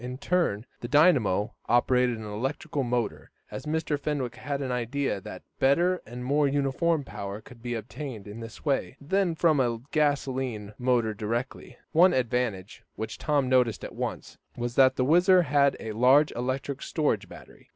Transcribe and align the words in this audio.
In 0.03 0.17
turn, 0.17 0.65
the 0.79 0.87
dynamo 0.87 1.53
operated 1.69 2.17
an 2.17 2.25
electrical 2.25 2.81
motor, 2.81 3.29
as 3.51 3.67
Mr. 3.67 3.99
Fenwick 3.99 4.35
had 4.37 4.59
an 4.59 4.71
idea 4.71 5.21
that 5.21 5.43
better, 5.59 6.01
and 6.07 6.25
more 6.25 6.47
uniform, 6.47 7.03
power 7.03 7.39
could 7.39 7.61
be 7.61 7.75
obtained 7.75 8.27
in 8.27 8.39
this 8.39 8.65
way, 8.65 8.97
than 8.99 9.35
from 9.35 9.59
a 9.59 9.77
gasolene 9.91 10.73
motor 10.79 11.13
direct. 11.13 11.55
One 11.91 12.13
advantage 12.13 12.81
which 12.95 13.19
Tom 13.19 13.47
noticed 13.47 13.83
at 13.83 13.93
once, 13.93 14.39
was 14.57 14.73
that 14.73 14.95
the 14.95 15.05
WHIZZER 15.05 15.43
had 15.43 15.77
a 15.79 15.91
large 15.91 16.31
electric 16.31 16.81
storage 16.81 17.29
battery. 17.29 17.69